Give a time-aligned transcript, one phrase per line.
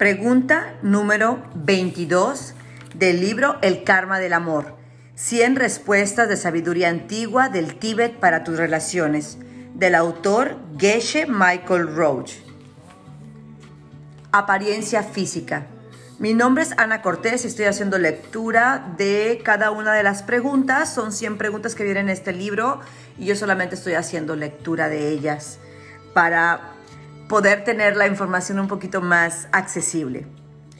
[0.00, 2.54] Pregunta número 22
[2.94, 4.74] del libro El Karma del Amor.
[5.14, 9.36] 100 respuestas de sabiduría antigua del Tíbet para tus relaciones.
[9.74, 12.32] Del autor Geshe Michael Roach.
[14.32, 15.66] Apariencia física.
[16.18, 20.94] Mi nombre es Ana Cortés y estoy haciendo lectura de cada una de las preguntas.
[20.94, 22.80] Son 100 preguntas que vienen en este libro
[23.18, 25.58] y yo solamente estoy haciendo lectura de ellas
[26.14, 26.79] para
[27.30, 30.26] poder tener la información un poquito más accesible.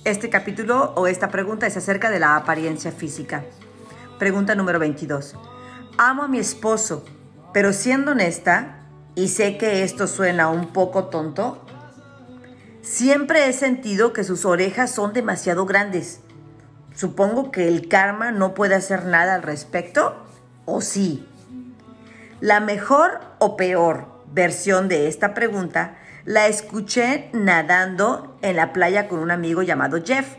[0.05, 3.45] Este capítulo o esta pregunta es acerca de la apariencia física.
[4.19, 5.37] Pregunta número 22.
[5.97, 7.05] Amo a mi esposo,
[7.55, 8.80] pero siendo honesta,
[9.15, 11.65] y sé que esto suena un poco tonto,
[12.83, 16.19] siempre he sentido que sus orejas son demasiado grandes.
[16.97, 20.17] Supongo que el karma no puede hacer nada al respecto,
[20.64, 21.28] ¿o sí?
[22.41, 29.20] La mejor o peor versión de esta pregunta la escuché nadando en la playa con
[29.20, 30.37] un amigo llamado Jeff,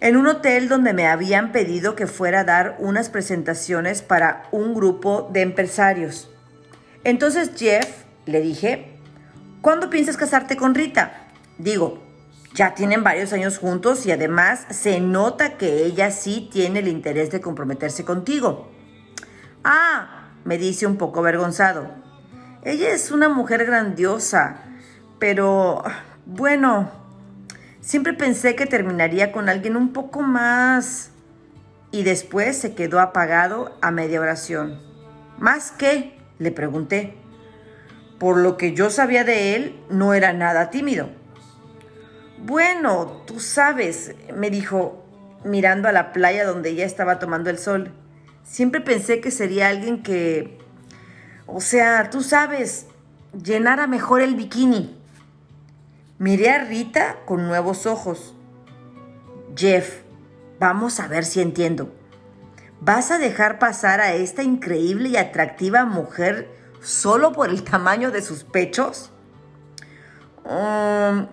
[0.00, 4.74] en un hotel donde me habían pedido que fuera a dar unas presentaciones para un
[4.74, 6.28] grupo de empresarios.
[7.04, 8.98] Entonces Jeff le dije,
[9.60, 11.28] ¿cuándo piensas casarte con Rita?
[11.58, 12.02] Digo,
[12.54, 17.30] ya tienen varios años juntos y además se nota que ella sí tiene el interés
[17.30, 18.70] de comprometerse contigo.
[19.64, 22.01] Ah, me dice un poco avergonzado.
[22.64, 24.60] Ella es una mujer grandiosa,
[25.18, 25.82] pero
[26.26, 26.90] bueno,
[27.80, 31.10] siempre pensé que terminaría con alguien un poco más...
[31.94, 34.80] Y después se quedó apagado a media oración.
[35.38, 36.16] ¿Más qué?
[36.38, 37.18] Le pregunté.
[38.18, 41.10] Por lo que yo sabía de él, no era nada tímido.
[42.38, 45.04] Bueno, tú sabes, me dijo,
[45.44, 47.92] mirando a la playa donde ella estaba tomando el sol.
[48.42, 50.61] Siempre pensé que sería alguien que
[51.46, 52.86] o sea, tú sabes,
[53.32, 54.98] llenara mejor el bikini.
[56.18, 58.34] Miré a Rita con nuevos ojos.
[59.56, 60.02] Jeff,
[60.58, 61.92] vamos a ver si entiendo.
[62.80, 66.48] ¿Vas a dejar pasar a esta increíble y atractiva mujer
[66.80, 69.12] solo por el tamaño de sus pechos?
[70.44, 71.28] Um,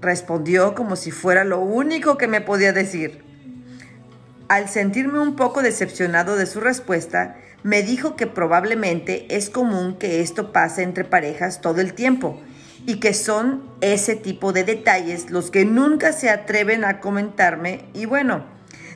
[0.00, 3.24] respondió como si fuera lo único que me podía decir.
[4.48, 10.20] Al sentirme un poco decepcionado de su respuesta, me dijo que probablemente es común que
[10.20, 12.40] esto pase entre parejas todo el tiempo
[12.86, 18.06] y que son ese tipo de detalles los que nunca se atreven a comentarme y
[18.06, 18.44] bueno,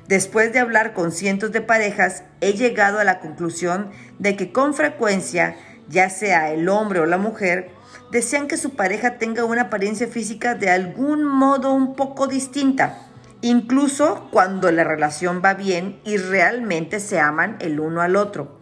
[0.06, 4.72] después de hablar con cientos de parejas he llegado a la conclusión de que con
[4.72, 5.56] frecuencia,
[5.88, 7.72] ya sea el hombre o la mujer,
[8.12, 13.08] desean que su pareja tenga una apariencia física de algún modo un poco distinta
[13.42, 18.59] incluso cuando la relación va bien y realmente se aman el uno al otro.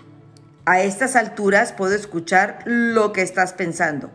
[0.71, 4.11] A estas alturas puedo escuchar lo que estás pensando.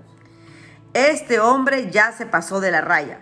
[0.94, 3.22] Este hombre ya se pasó de la raya.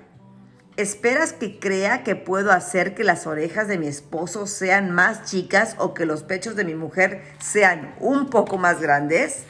[0.76, 5.76] ¿Esperas que crea que puedo hacer que las orejas de mi esposo sean más chicas
[5.78, 9.46] o que los pechos de mi mujer sean un poco más grandes?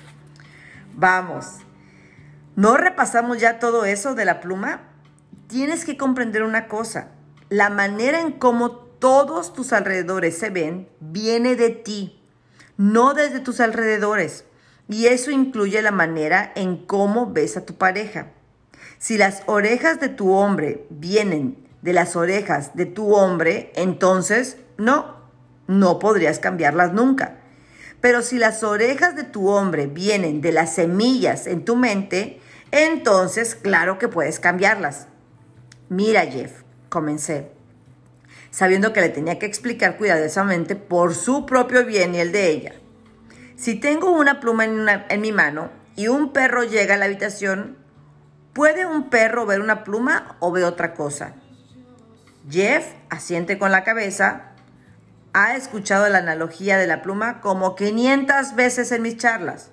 [0.94, 1.48] Vamos,
[2.56, 4.82] ¿no repasamos ya todo eso de la pluma?
[5.48, 7.08] Tienes que comprender una cosa.
[7.50, 12.21] La manera en cómo todos tus alrededores se ven viene de ti
[12.82, 14.44] no desde tus alrededores.
[14.90, 18.32] Y eso incluye la manera en cómo ves a tu pareja.
[18.98, 25.16] Si las orejas de tu hombre vienen de las orejas de tu hombre, entonces no,
[25.68, 27.38] no podrías cambiarlas nunca.
[28.02, 33.54] Pero si las orejas de tu hombre vienen de las semillas en tu mente, entonces
[33.54, 35.06] claro que puedes cambiarlas.
[35.88, 37.52] Mira, Jeff, comencé
[38.52, 42.74] sabiendo que le tenía que explicar cuidadosamente por su propio bien y el de ella.
[43.56, 47.78] Si tengo una pluma en, en mi mano y un perro llega a la habitación,
[48.54, 51.34] ¿puede un perro ver una pluma o ver otra cosa?
[52.50, 54.54] Jeff asiente con la cabeza.
[55.34, 59.72] Ha escuchado la analogía de la pluma como 500 veces en mis charlas.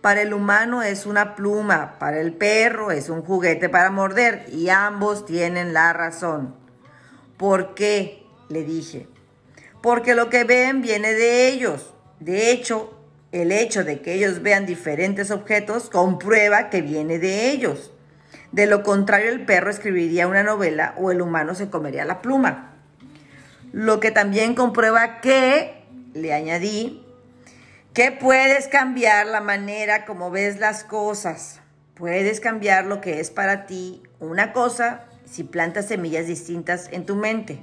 [0.00, 4.70] Para el humano es una pluma, para el perro es un juguete para morder y
[4.70, 6.54] ambos tienen la razón.
[7.38, 8.24] ¿Por qué?
[8.48, 9.06] Le dije.
[9.80, 11.94] Porque lo que ven viene de ellos.
[12.18, 12.98] De hecho,
[13.30, 17.92] el hecho de que ellos vean diferentes objetos comprueba que viene de ellos.
[18.50, 22.74] De lo contrario, el perro escribiría una novela o el humano se comería la pluma.
[23.72, 25.84] Lo que también comprueba que,
[26.14, 27.04] le añadí,
[27.92, 31.60] que puedes cambiar la manera como ves las cosas.
[31.94, 37.16] Puedes cambiar lo que es para ti una cosa si plantas semillas distintas en tu
[37.16, 37.60] mente.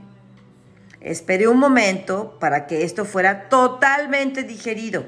[1.01, 5.05] Esperé un momento para que esto fuera totalmente digerido.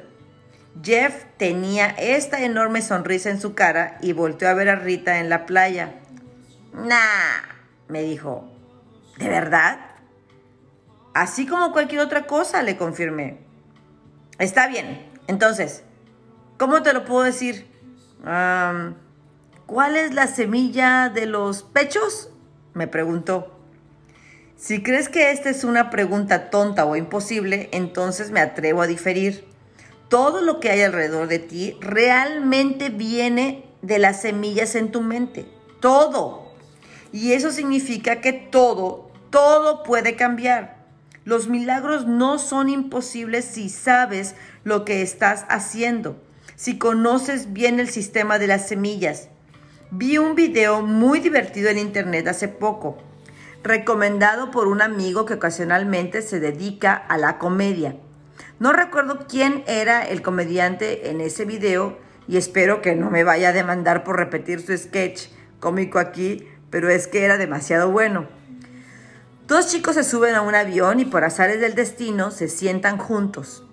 [0.83, 5.29] Jeff tenía esta enorme sonrisa en su cara y volteó a ver a Rita en
[5.29, 5.95] la playa.
[6.73, 7.41] Nah,
[7.87, 8.47] me dijo.
[9.17, 9.79] ¿De verdad?
[11.15, 13.39] Así como cualquier otra cosa, le confirmé.
[14.37, 15.09] Está bien.
[15.25, 15.83] Entonces,
[16.57, 17.65] ¿cómo te lo puedo decir?
[18.21, 22.31] ¿Cuál es la semilla de los pechos?
[22.77, 23.51] Me preguntó.
[24.55, 29.45] Si crees que esta es una pregunta tonta o imposible, entonces me atrevo a diferir.
[30.09, 35.47] Todo lo que hay alrededor de ti realmente viene de las semillas en tu mente.
[35.79, 36.51] Todo.
[37.11, 40.77] Y eso significa que todo, todo puede cambiar.
[41.25, 46.21] Los milagros no son imposibles si sabes lo que estás haciendo,
[46.55, 49.29] si conoces bien el sistema de las semillas.
[49.91, 52.97] Vi un video muy divertido en internet hace poco
[53.63, 57.97] recomendado por un amigo que ocasionalmente se dedica a la comedia.
[58.59, 61.97] No recuerdo quién era el comediante en ese video
[62.27, 65.29] y espero que no me vaya a demandar por repetir su sketch
[65.59, 68.27] cómico aquí, pero es que era demasiado bueno.
[69.47, 73.63] Dos chicos se suben a un avión y por azares del destino se sientan juntos.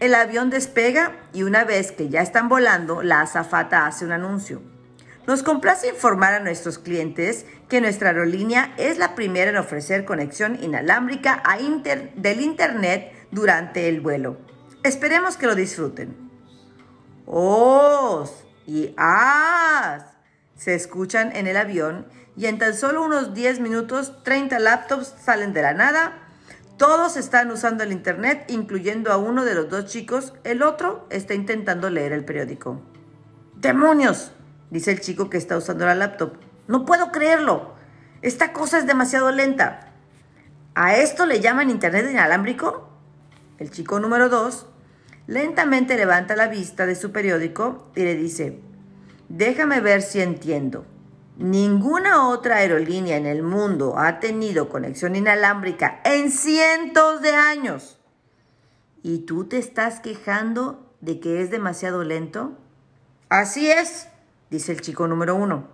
[0.00, 4.62] El avión despega y una vez que ya están volando, la azafata hace un anuncio.
[5.28, 10.58] Nos complace informar a nuestros clientes que nuestra aerolínea es la primera en ofrecer conexión
[10.62, 11.42] inalámbrica
[12.16, 14.38] del Internet durante el vuelo.
[14.84, 16.16] Esperemos que lo disfruten.
[17.26, 18.46] ¡Os!
[18.66, 20.02] y ¡as!
[20.56, 25.52] Se escuchan en el avión y en tan solo unos 10 minutos 30 laptops salen
[25.52, 26.26] de la nada.
[26.78, 30.32] Todos están usando el Internet, incluyendo a uno de los dos chicos.
[30.44, 32.80] El otro está intentando leer el periódico.
[33.56, 34.32] ¡Demonios!
[34.70, 36.34] Dice el chico que está usando la laptop.
[36.66, 37.74] No puedo creerlo.
[38.22, 39.92] Esta cosa es demasiado lenta.
[40.74, 42.88] ¿A esto le llaman Internet inalámbrico?
[43.58, 44.66] El chico número 2
[45.26, 48.60] lentamente levanta la vista de su periódico y le dice,
[49.28, 50.86] déjame ver si entiendo.
[51.36, 58.00] Ninguna otra aerolínea en el mundo ha tenido conexión inalámbrica en cientos de años.
[59.02, 62.58] ¿Y tú te estás quejando de que es demasiado lento?
[63.28, 64.08] Así es,
[64.50, 65.68] dice el chico número uno.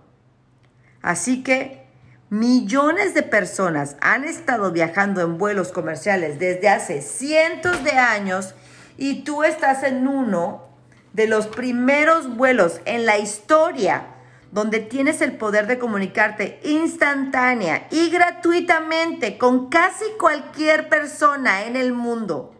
[1.01, 1.85] Así que
[2.29, 8.55] millones de personas han estado viajando en vuelos comerciales desde hace cientos de años
[8.97, 10.67] y tú estás en uno
[11.13, 14.07] de los primeros vuelos en la historia
[14.51, 21.91] donde tienes el poder de comunicarte instantánea y gratuitamente con casi cualquier persona en el
[21.93, 22.55] mundo.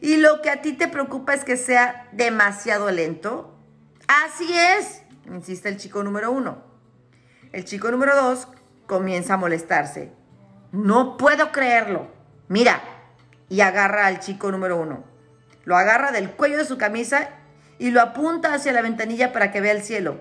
[0.00, 3.54] Y lo que a ti te preocupa es que sea demasiado lento.
[4.08, 4.97] Así es
[5.34, 6.62] insiste el chico número uno.
[7.52, 8.48] El chico número dos
[8.86, 10.12] comienza a molestarse.
[10.72, 12.08] No puedo creerlo.
[12.48, 12.80] Mira,
[13.48, 15.04] y agarra al chico número uno.
[15.64, 17.30] Lo agarra del cuello de su camisa
[17.78, 20.20] y lo apunta hacia la ventanilla para que vea el cielo.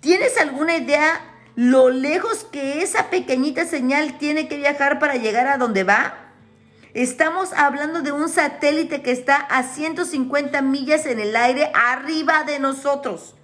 [0.00, 1.20] ¿Tienes alguna idea
[1.56, 6.14] lo lejos que esa pequeñita señal tiene que viajar para llegar a donde va?
[6.92, 12.60] Estamos hablando de un satélite que está a 150 millas en el aire arriba de
[12.60, 13.34] nosotros.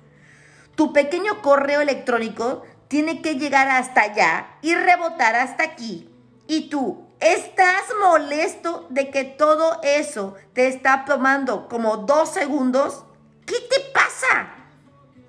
[0.81, 6.09] Tu pequeño correo electrónico tiene que llegar hasta allá y rebotar hasta aquí.
[6.47, 13.05] Y tú estás molesto de que todo eso te está tomando como dos segundos.
[13.44, 14.55] ¿Qué te pasa?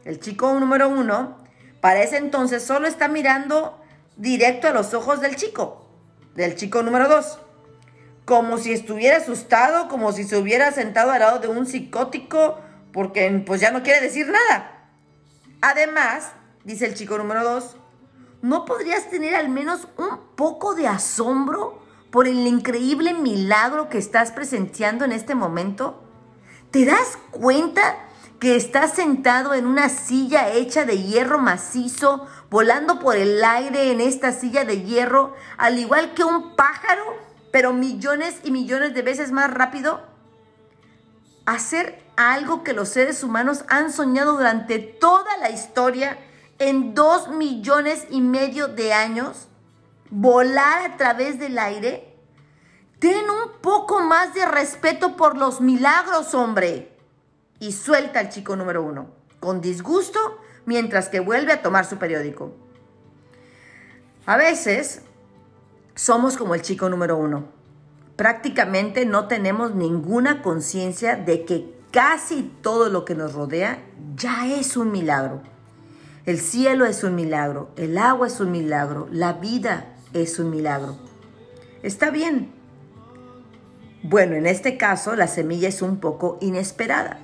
[0.06, 1.38] El chico número uno
[1.82, 3.78] para ese entonces solo está mirando
[4.16, 5.86] directo a los ojos del chico,
[6.34, 7.40] del chico número dos.
[8.24, 12.58] Como si estuviera asustado, como si se hubiera sentado al lado de un psicótico,
[12.94, 14.78] porque pues ya no quiere decir nada.
[15.62, 16.32] Además,
[16.64, 17.78] dice el chico número dos,
[18.42, 24.32] ¿no podrías tener al menos un poco de asombro por el increíble milagro que estás
[24.32, 26.04] presenciando en este momento?
[26.72, 27.98] ¿Te das cuenta
[28.40, 34.02] que estás sentado en una silla hecha de hierro macizo, volando por el aire en
[34.02, 37.04] esta silla de hierro, al igual que un pájaro,
[37.52, 40.11] pero millones y millones de veces más rápido?
[41.52, 46.18] Hacer algo que los seres humanos han soñado durante toda la historia
[46.60, 49.50] en dos millones y medio de años,
[50.10, 52.16] volar a través del aire.
[53.00, 56.98] Ten un poco más de respeto por los milagros, hombre.
[57.60, 59.10] Y suelta al chico número uno,
[59.42, 62.56] con disgusto, mientras que vuelve a tomar su periódico.
[64.26, 65.02] A veces
[65.96, 67.61] somos como el chico número uno.
[68.16, 73.84] Prácticamente no tenemos ninguna conciencia de que casi todo lo que nos rodea
[74.16, 75.42] ya es un milagro.
[76.26, 80.98] El cielo es un milagro, el agua es un milagro, la vida es un milagro.
[81.84, 82.52] Está bien.
[84.04, 87.20] Bueno, en este caso la semilla es un poco inesperada.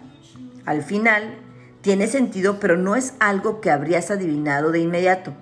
[0.65, 1.36] Al final
[1.82, 5.34] tiene sentido, pero no es algo que habrías adivinado de inmediato.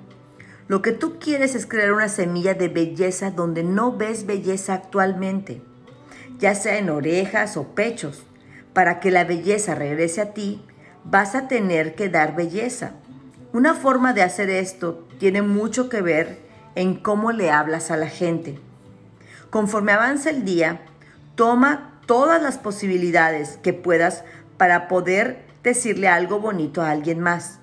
[0.67, 5.61] Lo que tú quieres es crear una semilla de belleza donde no ves belleza actualmente,
[6.39, 8.23] ya sea en orejas o pechos.
[8.73, 10.61] Para que la belleza regrese a ti,
[11.03, 12.93] vas a tener que dar belleza.
[13.53, 16.39] Una forma de hacer esto tiene mucho que ver
[16.73, 18.59] en cómo le hablas a la gente.
[19.49, 20.81] Conforme avanza el día,
[21.35, 24.23] toma todas las posibilidades que puedas
[24.57, 27.59] para poder decirle algo bonito a alguien más.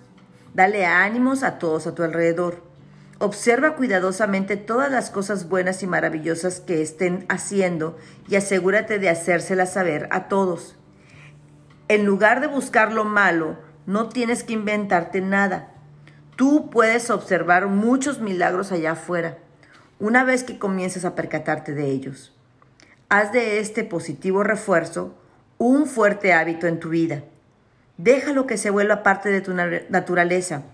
[0.55, 2.72] Dale ánimos a todos a tu alrededor.
[3.23, 9.75] Observa cuidadosamente todas las cosas buenas y maravillosas que estén haciendo y asegúrate de hacérselas
[9.75, 10.77] saber a todos.
[11.87, 15.73] En lugar de buscar lo malo, no tienes que inventarte nada.
[16.35, 19.39] Tú puedes observar muchos milagros allá afuera,
[20.01, 22.37] una vez que comiences a percatarte de ellos.
[23.09, 25.15] Haz de este positivo refuerzo
[25.59, 27.23] un fuerte hábito en tu vida.
[27.99, 30.65] Déjalo que se vuelva parte de tu naturaleza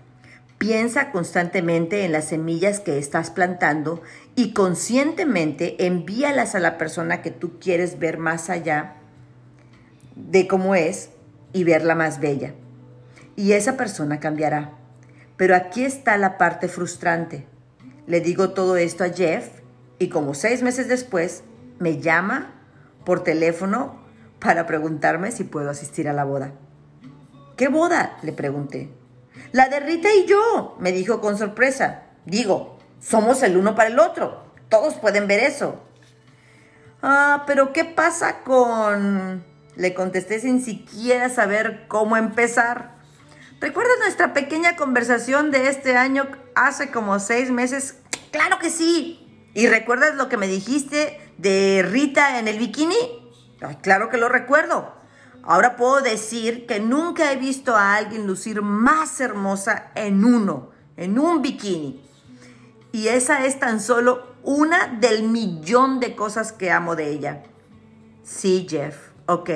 [0.59, 4.01] Piensa constantemente en las semillas que estás plantando
[4.35, 8.95] y conscientemente envíalas a la persona que tú quieres ver más allá
[10.17, 11.11] de cómo es
[11.53, 12.55] y verla más bella.
[13.37, 14.73] Y esa persona cambiará.
[15.37, 17.47] Pero aquí está la parte frustrante.
[18.05, 19.47] Le digo todo esto a Jeff
[19.97, 21.43] y como seis meses después
[21.79, 22.53] me llama
[23.05, 23.97] por teléfono
[24.39, 26.51] para preguntarme si puedo asistir a la boda.
[27.55, 28.17] ¿Qué boda?
[28.23, 28.98] le pregunté.
[29.51, 32.03] La de Rita y yo, me dijo con sorpresa.
[32.25, 34.43] Digo, somos el uno para el otro.
[34.69, 35.81] Todos pueden ver eso.
[37.01, 39.43] Ah, pero ¿qué pasa con...?
[39.75, 42.95] Le contesté sin siquiera saber cómo empezar.
[43.61, 47.95] ¿Recuerdas nuestra pequeña conversación de este año hace como seis meses?
[48.31, 49.25] Claro que sí.
[49.53, 52.95] ¿Y recuerdas lo que me dijiste de Rita en el bikini?
[53.81, 54.98] claro que lo recuerdo.
[55.49, 61.17] Ahora puedo decir que nunca he visto a alguien lucir más hermosa en uno, en
[61.17, 62.03] un bikini.
[62.91, 67.41] Y esa es tan solo una del millón de cosas que amo de ella.
[68.21, 69.49] Sí, Jeff, ok.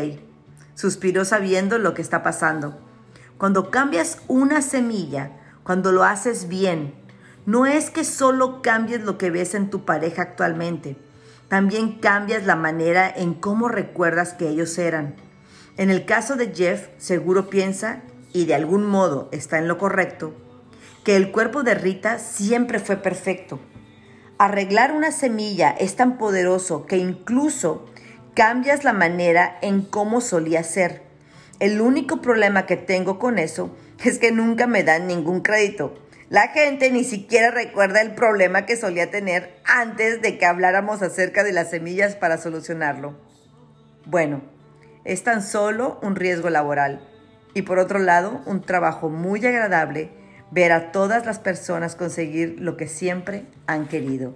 [0.74, 2.76] Suspiró sabiendo lo que está pasando.
[3.38, 5.30] Cuando cambias una semilla,
[5.62, 6.96] cuando lo haces bien,
[7.46, 10.98] no es que solo cambies lo que ves en tu pareja actualmente,
[11.50, 15.18] también cambias la manera en cómo recuerdas que ellos eran.
[15.76, 20.34] En el caso de Jeff, seguro piensa, y de algún modo está en lo correcto,
[21.04, 23.60] que el cuerpo de Rita siempre fue perfecto.
[24.38, 27.86] Arreglar una semilla es tan poderoso que incluso
[28.34, 31.04] cambias la manera en cómo solía ser.
[31.60, 35.96] El único problema que tengo con eso es que nunca me dan ningún crédito.
[36.30, 41.44] La gente ni siquiera recuerda el problema que solía tener antes de que habláramos acerca
[41.44, 43.16] de las semillas para solucionarlo.
[44.06, 44.42] Bueno,
[45.06, 47.02] es tan solo un riesgo laboral
[47.54, 50.10] y por otro lado un trabajo muy agradable
[50.52, 54.36] ver a todas las personas conseguir lo que siempre han querido.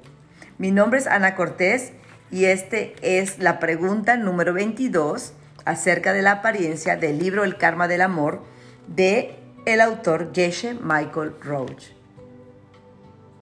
[0.58, 1.94] Mi nombre es Ana Cortés
[2.32, 5.34] y este es la pregunta número 22
[5.66, 8.42] acerca de la apariencia del libro El karma del amor
[8.88, 11.97] de el autor Geshe Michael Roach.